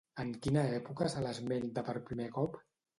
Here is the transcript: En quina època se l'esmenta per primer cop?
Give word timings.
En 0.21 0.29
quina 0.45 0.63
època 0.79 1.11
se 1.17 1.23
l'esmenta 1.27 1.87
per 1.93 1.99
primer 2.13 2.31
cop? 2.43 2.63